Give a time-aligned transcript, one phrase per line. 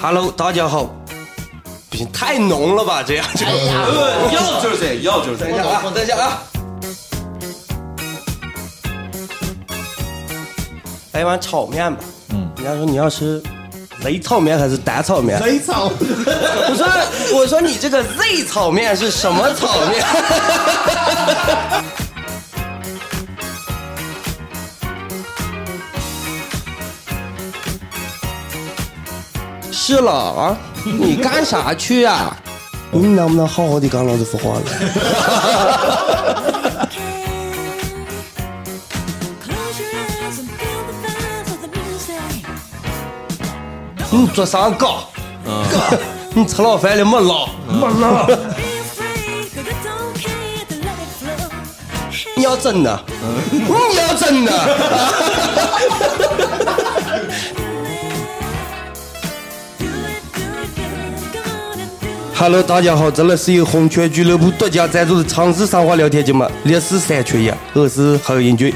[0.00, 0.84] Hello，大家好。
[1.90, 3.02] 不行，太浓了吧？
[3.02, 3.52] 这样就、哎、
[4.32, 5.46] 要就是这，要就是这！
[5.46, 5.82] 等一下啊！
[5.94, 6.42] 等一下啊
[11.12, 12.04] 来碗炒面吧。
[12.28, 13.42] 嗯，人家说你要吃
[14.04, 15.40] 雷炒面还是蛋炒面？
[15.44, 15.90] 雷炒。
[15.90, 16.86] 我说
[17.38, 20.04] 我说你这个 Z 炒面是什么炒面？
[29.70, 32.34] 是了啊，你干啥去啊？
[32.90, 34.62] 你能不能好好的跟老子说话了？
[44.10, 45.08] 你做啥搞？
[46.34, 47.48] 你吃了饭了没了？
[47.68, 48.26] 没了。
[52.36, 53.00] 你要真的？
[53.50, 54.52] 你要真的？
[62.40, 68.72] Hello，大家好，这里是由红圈俱乐部独家赞助的城市生活聊天节目《历史三缺一》，我是侯英俊。